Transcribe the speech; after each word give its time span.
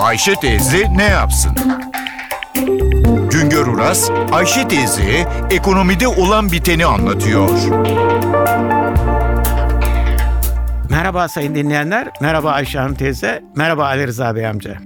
Ayşe 0.00 0.34
teyze 0.34 0.96
ne 0.96 1.04
yapsın? 1.04 1.52
Güngör 3.30 3.66
Uras, 3.66 4.10
Ayşe 4.32 4.68
teyze 4.68 5.28
ekonomide 5.50 6.08
olan 6.08 6.52
biteni 6.52 6.86
anlatıyor. 6.86 7.50
Merhaba 10.90 11.28
sayın 11.28 11.54
dinleyenler, 11.54 12.08
merhaba 12.20 12.50
Ayşe 12.50 12.78
Hanım 12.78 12.94
teyze, 12.94 13.42
merhaba 13.56 13.84
Ali 13.84 14.06
Rıza 14.06 14.36
Bey 14.36 14.46
amca. 14.46 14.78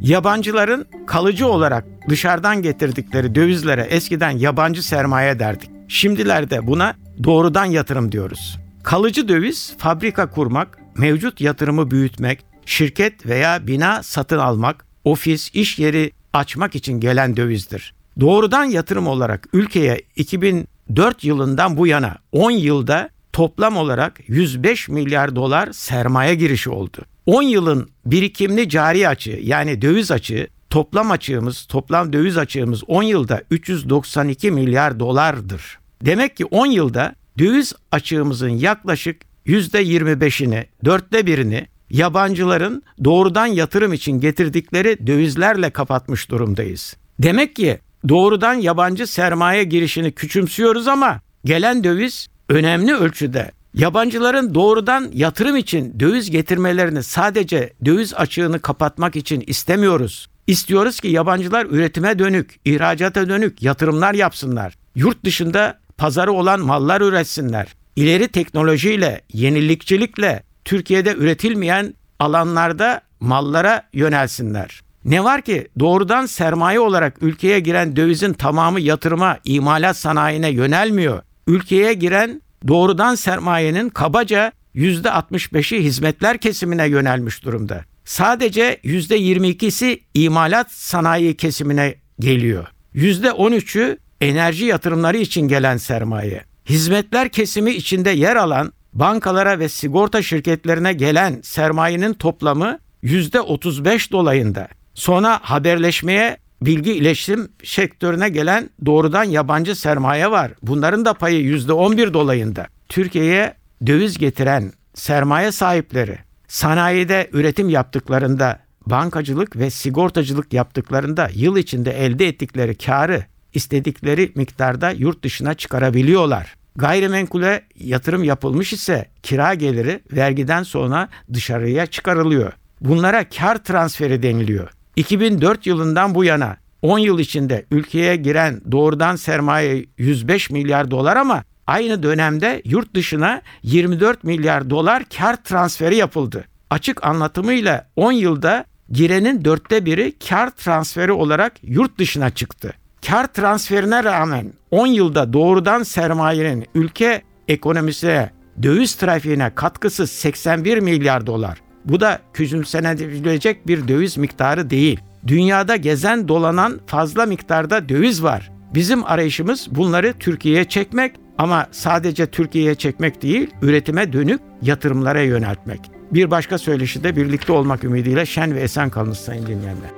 Yabancıların 0.00 0.86
kalıcı 1.06 1.48
olarak 1.48 1.84
dışarıdan 2.08 2.62
getirdikleri 2.62 3.34
dövizlere 3.34 3.82
eskiden 3.82 4.30
yabancı 4.30 4.82
sermaye 4.82 5.38
derdik. 5.38 5.70
Şimdilerde 5.88 6.66
buna 6.66 6.94
doğrudan 7.24 7.64
yatırım 7.64 8.12
diyoruz. 8.12 8.58
Kalıcı 8.82 9.28
döviz 9.28 9.74
fabrika 9.78 10.30
kurmak, 10.30 10.78
mevcut 10.96 11.40
yatırımı 11.40 11.90
büyütmek, 11.90 12.44
şirket 12.68 13.26
veya 13.26 13.66
bina 13.66 14.02
satın 14.02 14.38
almak, 14.38 14.86
ofis, 15.04 15.50
iş 15.54 15.78
yeri 15.78 16.12
açmak 16.32 16.74
için 16.74 17.00
gelen 17.00 17.36
dövizdir. 17.36 17.94
Doğrudan 18.20 18.64
yatırım 18.64 19.06
olarak 19.06 19.48
ülkeye 19.52 20.02
2004 20.16 21.24
yılından 21.24 21.76
bu 21.76 21.86
yana 21.86 22.16
10 22.32 22.50
yılda 22.50 23.10
toplam 23.32 23.76
olarak 23.76 24.20
105 24.28 24.88
milyar 24.88 25.36
dolar 25.36 25.72
sermaye 25.72 26.34
girişi 26.34 26.70
oldu. 26.70 26.98
10 27.26 27.42
yılın 27.42 27.88
birikimli 28.06 28.68
cari 28.68 29.08
açığı 29.08 29.38
yani 29.42 29.82
döviz 29.82 30.10
açığı 30.10 30.48
toplam 30.70 31.10
açığımız, 31.10 31.66
toplam 31.66 32.12
döviz 32.12 32.38
açığımız 32.38 32.84
10 32.86 33.02
yılda 33.02 33.42
392 33.50 34.50
milyar 34.50 35.00
dolardır. 35.00 35.78
Demek 36.04 36.36
ki 36.36 36.44
10 36.44 36.66
yılda 36.66 37.14
döviz 37.38 37.72
açığımızın 37.92 38.48
yaklaşık 38.48 39.22
%25'ini, 39.46 40.66
dörtte 40.84 41.26
birini 41.26 41.66
yabancıların 41.90 42.82
doğrudan 43.04 43.46
yatırım 43.46 43.92
için 43.92 44.20
getirdikleri 44.20 45.06
dövizlerle 45.06 45.70
kapatmış 45.70 46.30
durumdayız. 46.30 46.96
Demek 47.18 47.56
ki 47.56 47.78
doğrudan 48.08 48.54
yabancı 48.54 49.06
sermaye 49.06 49.64
girişini 49.64 50.12
küçümsüyoruz 50.12 50.88
ama 50.88 51.20
gelen 51.44 51.84
döviz 51.84 52.28
önemli 52.48 52.94
ölçüde 52.94 53.50
yabancıların 53.74 54.54
doğrudan 54.54 55.10
yatırım 55.12 55.56
için 55.56 56.00
döviz 56.00 56.30
getirmelerini 56.30 57.02
sadece 57.02 57.72
döviz 57.84 58.14
açığını 58.14 58.60
kapatmak 58.60 59.16
için 59.16 59.44
istemiyoruz. 59.46 60.28
İstiyoruz 60.46 61.00
ki 61.00 61.08
yabancılar 61.08 61.66
üretime 61.70 62.18
dönük, 62.18 62.60
ihracata 62.64 63.28
dönük 63.28 63.62
yatırımlar 63.62 64.14
yapsınlar. 64.14 64.74
Yurt 64.94 65.24
dışında 65.24 65.78
pazarı 65.96 66.32
olan 66.32 66.60
mallar 66.60 67.00
üretsinler. 67.00 67.74
İleri 67.96 68.28
teknolojiyle, 68.28 69.20
yenilikçilikle 69.32 70.42
Türkiye'de 70.68 71.14
üretilmeyen 71.14 71.94
alanlarda 72.18 73.00
mallara 73.20 73.82
yönelsinler. 73.92 74.80
Ne 75.04 75.24
var 75.24 75.42
ki 75.42 75.68
doğrudan 75.78 76.26
sermaye 76.26 76.80
olarak 76.80 77.22
ülkeye 77.22 77.60
giren 77.60 77.96
dövizin 77.96 78.32
tamamı 78.32 78.80
yatırıma, 78.80 79.38
imalat 79.44 79.96
sanayine 79.96 80.48
yönelmiyor. 80.48 81.22
Ülkeye 81.46 81.92
giren 81.92 82.42
doğrudan 82.68 83.14
sermayenin 83.14 83.88
kabaca 83.88 84.52
%65'i 84.74 85.84
hizmetler 85.84 86.38
kesimine 86.38 86.86
yönelmiş 86.88 87.44
durumda. 87.44 87.84
Sadece 88.04 88.80
%22'si 88.84 90.00
imalat 90.14 90.72
sanayi 90.72 91.36
kesimine 91.36 91.94
geliyor. 92.20 92.66
%13'ü 92.94 93.98
enerji 94.20 94.64
yatırımları 94.64 95.16
için 95.16 95.48
gelen 95.48 95.76
sermaye. 95.76 96.44
Hizmetler 96.68 97.28
kesimi 97.28 97.70
içinde 97.70 98.10
yer 98.10 98.36
alan 98.36 98.72
bankalara 98.98 99.58
ve 99.58 99.68
sigorta 99.68 100.22
şirketlerine 100.22 100.92
gelen 100.92 101.40
sermayenin 101.42 102.14
toplamı 102.14 102.78
%35 103.02 104.12
dolayında. 104.12 104.68
Sonra 104.94 105.40
haberleşmeye 105.42 106.36
bilgi 106.62 106.92
iletişim 106.92 107.48
sektörüne 107.64 108.28
gelen 108.28 108.70
doğrudan 108.86 109.24
yabancı 109.24 109.76
sermaye 109.76 110.30
var. 110.30 110.52
Bunların 110.62 111.04
da 111.04 111.14
payı 111.14 111.40
%11 111.40 112.12
dolayında. 112.12 112.66
Türkiye'ye 112.88 113.54
döviz 113.86 114.18
getiren 114.18 114.72
sermaye 114.94 115.52
sahipleri 115.52 116.18
sanayide 116.48 117.30
üretim 117.32 117.68
yaptıklarında 117.68 118.60
bankacılık 118.86 119.56
ve 119.56 119.70
sigortacılık 119.70 120.52
yaptıklarında 120.52 121.30
yıl 121.34 121.56
içinde 121.56 122.04
elde 122.04 122.28
ettikleri 122.28 122.74
karı 122.74 123.24
istedikleri 123.54 124.32
miktarda 124.34 124.90
yurt 124.90 125.24
dışına 125.24 125.54
çıkarabiliyorlar. 125.54 126.57
Gayrimenkule 126.78 127.62
yatırım 127.78 128.24
yapılmış 128.24 128.72
ise 128.72 129.06
kira 129.22 129.54
geliri 129.54 130.00
vergiden 130.12 130.62
sonra 130.62 131.08
dışarıya 131.32 131.86
çıkarılıyor. 131.86 132.52
Bunlara 132.80 133.28
kar 133.28 133.64
transferi 133.64 134.22
deniliyor. 134.22 134.70
2004 134.96 135.66
yılından 135.66 136.14
bu 136.14 136.24
yana 136.24 136.56
10 136.82 136.98
yıl 136.98 137.18
içinde 137.18 137.64
ülkeye 137.70 138.16
giren 138.16 138.60
doğrudan 138.72 139.16
sermaye 139.16 139.84
105 139.98 140.50
milyar 140.50 140.90
dolar 140.90 141.16
ama 141.16 141.44
aynı 141.66 142.02
dönemde 142.02 142.62
yurt 142.64 142.94
dışına 142.94 143.42
24 143.62 144.24
milyar 144.24 144.70
dolar 144.70 145.04
kar 145.18 145.44
transferi 145.44 145.96
yapıldı. 145.96 146.44
Açık 146.70 147.06
anlatımıyla 147.06 147.88
10 147.96 148.12
yılda 148.12 148.64
girenin 148.92 149.44
dörtte 149.44 149.84
biri 149.84 150.14
kar 150.28 150.50
transferi 150.50 151.12
olarak 151.12 151.52
yurt 151.62 151.98
dışına 151.98 152.30
çıktı. 152.30 152.74
Kar 153.06 153.26
transferine 153.26 154.04
rağmen 154.04 154.52
10 154.70 154.86
yılda 154.86 155.32
doğrudan 155.32 155.82
sermayenin 155.82 156.66
ülke 156.74 157.22
ekonomisine, 157.48 158.30
döviz 158.62 158.94
trafiğine 158.94 159.54
katkısı 159.54 160.06
81 160.06 160.78
milyar 160.78 161.26
dolar. 161.26 161.58
Bu 161.84 162.00
da 162.00 162.18
küçümsenebilecek 162.32 163.66
bir 163.66 163.88
döviz 163.88 164.16
miktarı 164.16 164.70
değil. 164.70 165.00
Dünyada 165.26 165.76
gezen 165.76 166.28
dolanan 166.28 166.80
fazla 166.86 167.26
miktarda 167.26 167.88
döviz 167.88 168.22
var. 168.22 168.50
Bizim 168.74 169.04
arayışımız 169.04 169.68
bunları 169.70 170.12
Türkiye'ye 170.12 170.64
çekmek 170.64 171.12
ama 171.38 171.66
sadece 171.70 172.26
Türkiye'ye 172.26 172.74
çekmek 172.74 173.22
değil, 173.22 173.50
üretime 173.62 174.12
dönük 174.12 174.40
yatırımlara 174.62 175.22
yöneltmek. 175.22 175.80
Bir 176.12 176.30
başka 176.30 176.58
söyleşi 176.58 177.04
de 177.04 177.16
birlikte 177.16 177.52
olmak 177.52 177.84
ümidiyle 177.84 178.26
şen 178.26 178.54
ve 178.54 178.60
esen 178.60 178.90
kalınız 178.90 179.18
sayın 179.18 179.46
dinleyenler. 179.46 179.97